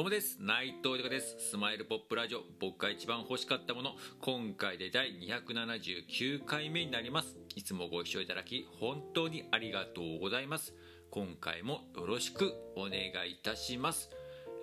[0.00, 0.38] どうもです。
[0.40, 1.36] 内藤理香です。
[1.50, 2.40] スマイルポップラジオ。
[2.58, 3.96] 僕が一番欲しかったもの。
[4.22, 7.36] 今回で第279回目になります。
[7.54, 10.72] いつもご視聴いただき本当にありがとうございます。
[11.10, 12.92] 今回もよろしくお願
[13.28, 14.08] いいたします。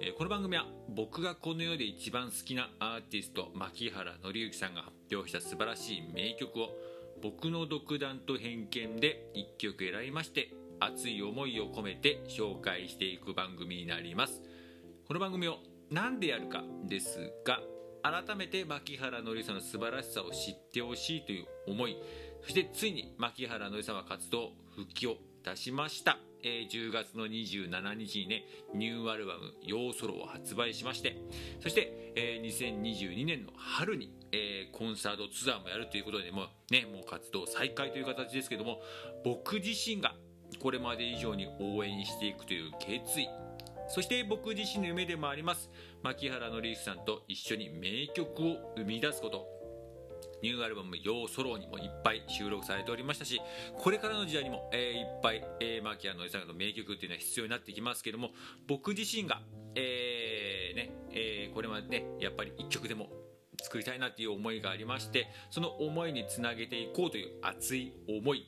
[0.01, 6.69] えこの番組は僕がこの世で一番好きなアーティスト牧原紀之さんが発表した素晴らしい名曲を
[7.21, 10.49] 僕の独断と偏見で1曲選びまして
[10.79, 14.41] 熱い思いを込めて紹介していく番組になります。
[15.07, 17.61] この番組を何でやるかですが
[18.03, 21.95] 改めて牧原紀之さんの素晴らしさを知ってほしいという思い
[22.43, 28.43] そしてついに牧原紀之さんは活動復帰をいたしました、えー10月の27日にね
[28.75, 31.15] ニューアルバム「ヨーソロ」を発売しまして
[31.63, 38.81] そして、えー2022年の春に、えーコンサートツアーもやるということでもうねもう活動再開という形ですけども
[39.23, 40.15] 僕自身が
[40.59, 43.29] これまで以上に応援していくという決意
[43.87, 45.69] そして僕自身の夢でもあります。
[46.03, 49.57] 牧原紀之さんと一緒に名曲を生み出すこと。
[50.41, 53.41] ニューアルバム「ヨーソロ」にもいっぱい収録されておりましたし
[53.75, 58.29] これからの時代にも、えーいっぱい、えー、牧原紀之さんの名曲っていうのは必要になってきますけども
[58.67, 59.41] 僕自身が、
[59.75, 63.09] えーねえーこれまでねやっぱり一曲でも
[63.63, 68.45] 作りたいなっていう思いがありましてその思いにつなげていこうという熱い思い。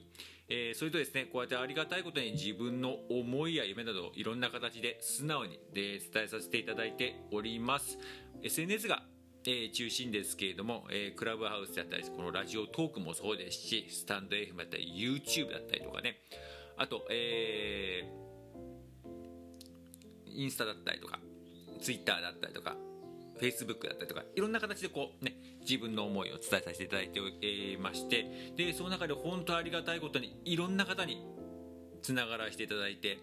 [0.49, 7.97] えーそれとですねこうやってありがたいことに自分の思いや夢などをいろんな形で素直にで伝えさせていただいております。
[8.41, 9.03] SNS が、
[9.45, 16.17] えー中心ですけれども、えークラブハウスだったりこのラジオトークもそうですしスタンド FM だったり YouTube だったりとかね。
[16.77, 18.29] あと、えー
[20.31, 21.19] インスタだったりとか
[21.81, 22.77] Twitter だったりとか
[23.39, 31.25] Facebook だったりとかいろんな形でこうね自分の思いを伝えさせていただいていましてでその中で本当ありがたいことにいろんな方に
[32.01, 33.19] つながらせていただいて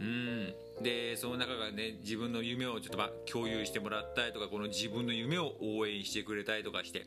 [0.00, 0.54] うん。
[0.82, 7.06] でその中がね自分の夢をちょっとま共有してもらったりとかこの自分の夢を応援してくれたりとかして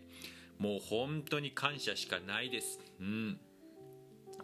[0.57, 2.79] もう本当に感謝しかないです。
[2.99, 3.39] うん。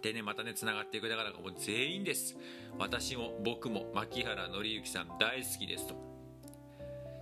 [0.01, 2.37] でねまたねつながっていくだからもう全員です。
[2.77, 6.14] 私も僕も牧原紀之さん大好きですと。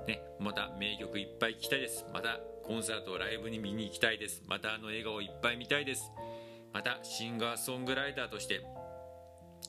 [0.07, 2.05] ね、また名曲いっぱい聴きたいです。
[2.13, 4.41] またコンサートライブに見に行きたいです。
[4.47, 6.11] またあの笑顔いっぱい見たいです。
[6.73, 8.65] またシンガーソングライターとして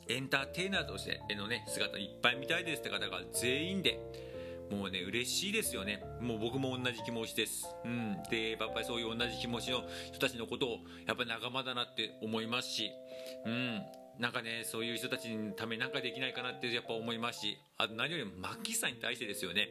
[0.09, 2.81] エンターテイナーとしてのね姿いっぱい見たいです。
[2.81, 4.01] って方が全員で
[4.71, 6.03] もうね嬉しいですよね。
[6.21, 7.67] もう僕も同じ気持ちです。
[7.85, 8.23] うん。
[8.31, 10.71] でやっぱりそういう同じ気持ちの人たちのことを
[11.07, 12.91] やっぱり仲間だなって思いますし。
[13.45, 13.83] うん。
[14.19, 17.59] なんかねそういう人たちのためなんかできないかなってやっぱ思いますし。
[17.77, 19.69] あと何よりもマッキーさんに対してですよね。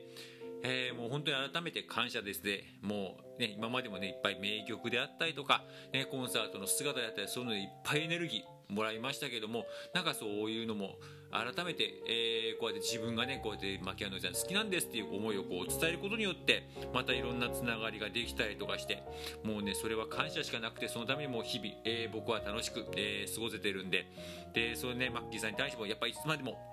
[0.64, 10.96] えーもう本当に改めて感謝ですね、もうね、今までもね、いっぱい名曲であったりとか、ね、コンサートの姿であったり、そういうのでいっぱいエネルギーもらいましたけども、なんかそういうのも、
[11.32, 16.64] 改めて、えーこうやって自分がね、こうやって牧野さん好きなんですっていう思いをこう伝えることによって、
[16.94, 19.04] またいろんなつながりができたりとかして、
[19.44, 24.06] もうね、それは感謝しかなくて、そのためにもう日々、えー僕は楽しく、え過ごせてるんで、
[24.54, 26.73] で、それね、マッキーさんに対しても、やっぱりいつまでも、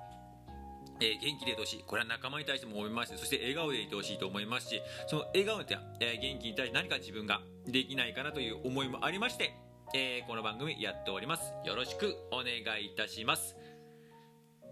[1.00, 1.84] えー元気でいてほしい。
[1.86, 9.54] これは仲間に対しても思いますしそして笑顔でいてほしいと思いますしその笑顔や、えー元気に対して何か自分ができないかなという思いもありまして、
[9.94, 11.52] えーこの番組やっております。
[11.64, 13.56] よろしくお願いいたします。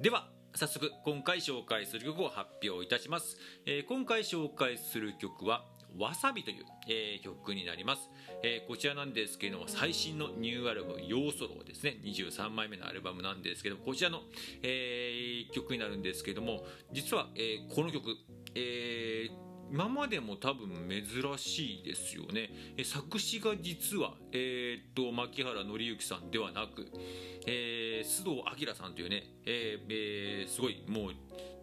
[0.01, 5.65] では早速今回紹介する曲を発表いたします、えー今回紹介する曲は
[5.99, 8.11] わさびという、えー曲になります、
[8.43, 11.99] えーこちらなんですけれども最新のニューアルバム「ヨーソロ」ですね。
[12.05, 14.23] 23枚目のアルバムなんですけどこちらの、
[14.63, 18.17] えー曲になるんですけども実は、えこの曲、
[18.55, 19.31] え
[19.71, 22.75] 今までも多分珍しいですよね。
[22.85, 26.87] 作詞が実は、えーっと牧原紀之さんではなく、
[27.47, 31.15] えー須藤明さんというね、えーえーすごいもう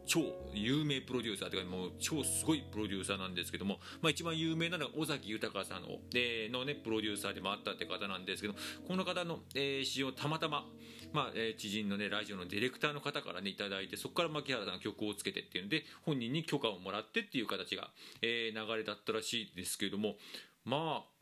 [0.06, 0.22] 超
[0.54, 8.54] 有名プロデューサーというかもう超すごいプロデューサーなんですけども、まあ、一番有名なのは尾崎豊さんの,、えーのねプロデューサーでもあったって方なんですけど
[8.88, 10.66] この方の、えー詩をたまたま、
[11.14, 17.90] まあえー知人のねラジオのディレクターの方からねいただいてそこから牧原さんが曲をつけてっていうので本人に許可をもらってっていう形が、
[18.22, 20.16] えー流れだったらしいですけども
[20.64, 21.15] まあ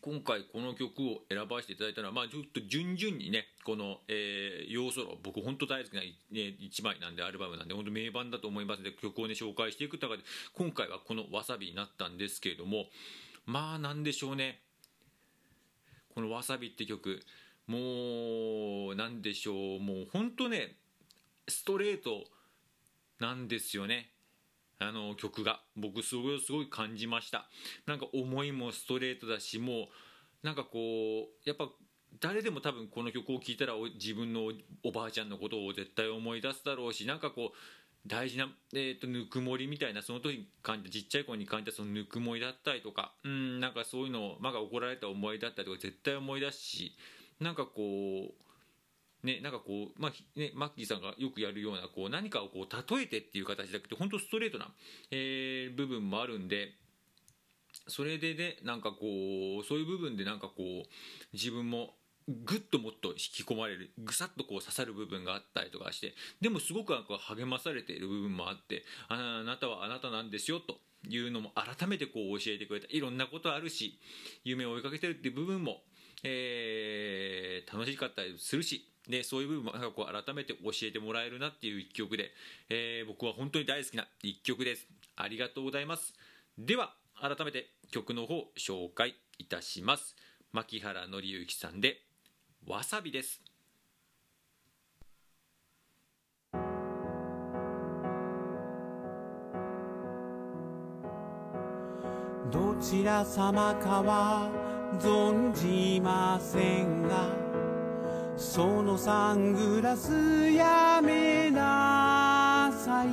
[0.00, 10.22] 今回この曲を選ばせていただいたのは、まあ、ちょっと順々にねこの「えー、要素ロ僕本当大好きな、ね、1枚なんでアルバムなんで本当名盤だと思いますので曲をね紹介していく中で
[10.54, 12.86] 今回はこの「わさび」になったんですけれども
[13.46, 14.60] まあなんでしょうね。
[16.14, 17.20] この「わさび」って曲
[17.66, 19.80] もうなんでしょう。
[19.80, 20.76] もう本当ね
[21.46, 22.24] ストレート
[23.18, 24.10] なんですよね。
[24.78, 25.60] あの曲が。
[25.76, 27.48] 僕すごいすごい感じました。
[27.86, 31.68] なんか思いもストレートだしもうなんかこうやっぱ
[32.20, 34.52] 誰でも多分この曲を聴いたら自分の
[34.84, 37.56] おばあちゃんのことを絶対思い出すだろうしなんかこう
[38.06, 46.96] 大事な、えーと、ぬくもりみたいなその時に感じたちっちゃい子に感じたそのぬくもりだったりとかうんなんかそういうのをマが怒られた思いだったりとか絶対思い出すし
[47.40, 48.47] なんかこう
[49.28, 54.68] ねなんかこうまあねマッキーさんがよくやるようなこう何かをこう例えてっていう形じゃなくて本当ストレートな、
[55.10, 56.72] えー、部分もあるんで
[57.86, 58.96] それでねなんかこ
[59.62, 60.86] うそういう部分でなんかこう
[61.32, 61.90] 自分も
[62.28, 70.76] ぐっともっと引き込まれるぐさっとこう刺さる部分があったりとかしてでもすごくなんか励まされている部分もあってあなたはあなたなんですよと
[71.08, 73.98] いうのも改めてこう教えてくれたいろんなことあるし
[74.44, 75.82] 夢を追いかけてるっていう部分も、
[76.22, 82.30] えー、楽しかったりするしでそういう部分もなんかこう改めて教えてもらえるなっていう一曲で、
[82.68, 84.86] えー、僕は本当に大好きな一曲です。
[85.16, 86.14] ありがとうございます。
[86.58, 90.14] では改めて曲の方紹介いたします。
[90.52, 92.02] 牧原紀之さんで
[92.66, 93.42] わさびです。
[102.50, 104.50] どちら様かは
[105.00, 107.47] 存じませんが
[108.38, 110.12] そのサングラス
[110.52, 113.08] やめなさい。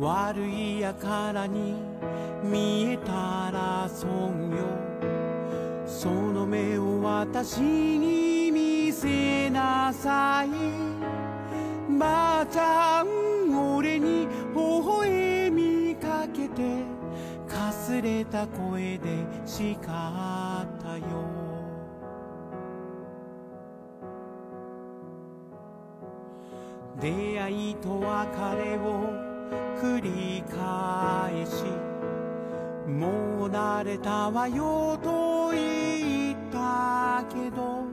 [0.00, 1.76] 悪いやからに
[2.42, 3.12] 見えた
[3.52, 4.56] ら損よ。
[5.86, 10.48] その目を私に見せなさい。
[11.96, 16.82] ばあちゃん俺に微笑みかけて
[17.46, 21.45] かすれた声で叱ったよ。
[27.00, 29.10] 出会いと別れを
[29.78, 31.64] 繰り返し
[32.88, 37.84] もう慣れたわよと言ったけど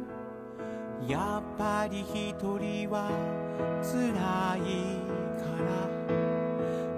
[1.08, 3.10] やっぱり一人は
[3.84, 4.72] 辛い
[5.38, 5.94] から。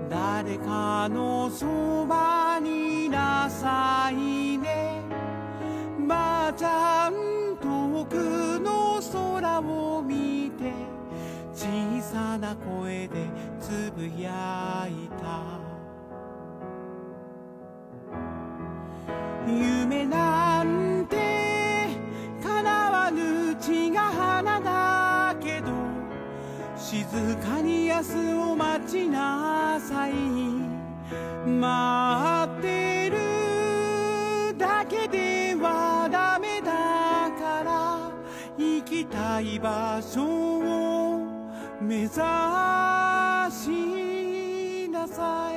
[0.07, 5.01] 誰かのそばになさいね。
[6.07, 10.71] ばあちゃん遠くの空を見て
[12.15, 13.27] さな声で
[13.59, 15.59] つぶやいた。
[19.45, 21.89] 夢なんて
[22.41, 25.67] 叶わぬ血が花だけど
[26.77, 27.05] 静
[27.45, 30.13] かに明日を待ちなさい。
[31.45, 36.71] 待ってるだけではダメだ
[37.37, 38.09] から
[38.57, 40.64] 行きたい場所を
[41.85, 42.19] 目指し
[44.89, 45.55] なさい。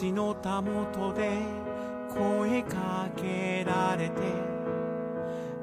[0.00, 1.38] 橋のたもとで
[2.08, 4.22] 声かけられて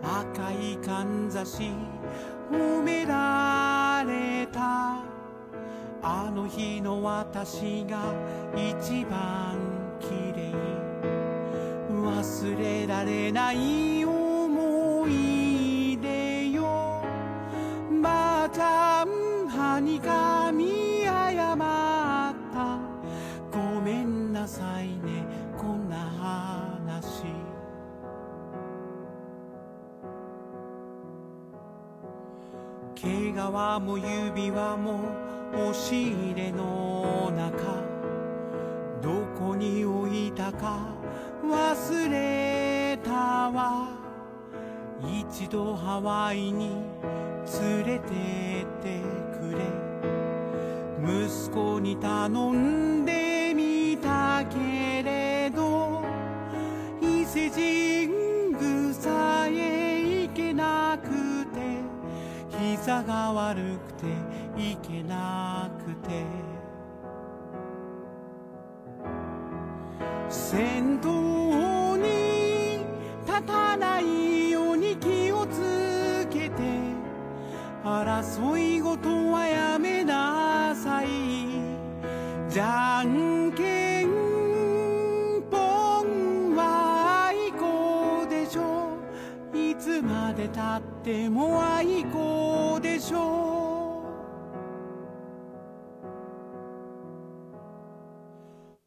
[0.03, 1.71] 赤いかんざし
[2.51, 5.01] 褒められた。
[6.03, 8.13] あの日の私が
[8.55, 9.57] 一番
[9.99, 10.53] 綺麗。
[11.89, 14.05] 忘れられない
[19.77, 22.79] んはにかみ謝った。
[23.51, 25.23] ごめんなさいね。
[25.55, 27.25] こんな話。
[32.95, 34.99] 毛皮も指輪も
[35.53, 37.85] 押し入れの中。
[39.01, 40.87] どこに置いたか
[41.43, 43.11] 忘れた
[43.51, 44.06] わ。
[45.03, 46.71] 一度ハワイに
[47.61, 48.01] 連れてっ
[48.81, 48.99] て
[49.39, 49.57] くれ。
[51.03, 56.03] 息子に頼んでみたけれど
[57.01, 61.07] 伊勢神宮さえ行けなく
[61.55, 61.81] て
[62.59, 64.05] 膝が悪くて
[64.57, 66.25] 行けなくて。
[70.29, 72.79] 先頭に
[73.25, 74.26] 立たない
[77.87, 81.07] 争いごとはやめなさい。
[82.49, 84.09] じゃんけん
[85.49, 88.97] ぽんはあいこでしょ
[89.53, 94.03] いつまでたってもあいこでしょ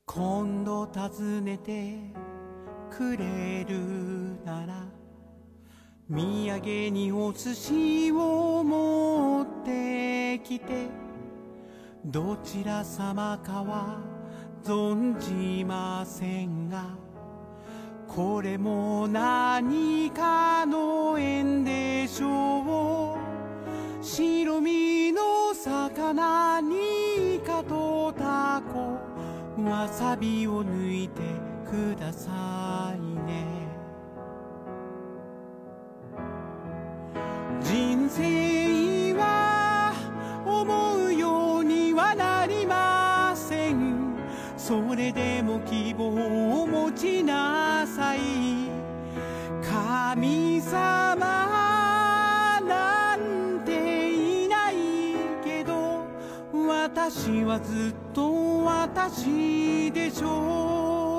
[0.06, 1.08] 今度訪
[1.42, 1.96] ねて
[2.90, 4.89] くれるなら
[6.10, 10.88] 土産にお寿司を持ってきて
[12.04, 14.00] どちら様かは
[14.64, 16.96] 存じませんが
[18.08, 24.04] これも何かの縁でしょう。
[24.04, 28.98] 白身の魚にイカとタコ
[29.62, 31.20] わさびを抜いて
[31.64, 33.69] くださいね。
[38.10, 39.92] 生は
[40.44, 44.16] 思うようにはなりません。
[44.56, 48.20] それでも希望を持ちなさい。
[49.62, 51.16] 神様
[52.66, 54.74] なんていない
[55.44, 56.06] けど
[56.52, 61.09] 私はずっと私でしょう。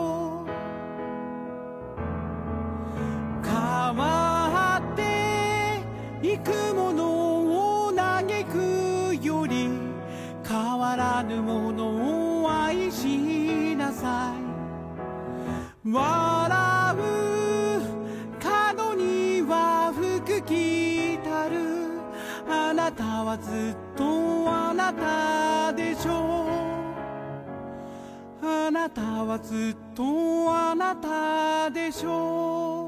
[11.32, 15.90] ぬものを愛しなさい。
[15.90, 17.00] 笑う
[18.38, 22.02] 角には福来たる。
[22.50, 24.04] あなたはずっと
[24.52, 26.48] あなたでしょ
[28.42, 28.46] う。
[28.46, 30.04] あなたはずっと
[30.54, 32.81] あなたでしょう。